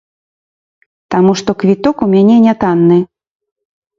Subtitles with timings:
[1.15, 2.97] Таму што квіток у мяне не танны.